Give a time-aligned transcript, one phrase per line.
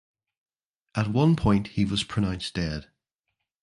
[0.95, 2.89] At one point he was pronounced dead.